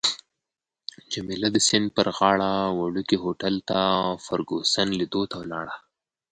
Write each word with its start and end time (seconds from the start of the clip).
جميله 1.13 1.49
د 1.53 1.57
سیند 1.67 1.87
پر 1.97 2.07
غاړه 2.17 2.51
وړوکي 2.79 3.17
هوټل 3.23 3.55
ته 3.69 3.79
فرګوسن 4.25 4.87
لیدو 4.99 5.21
ته 5.31 5.35
ولاړه. 5.41 5.75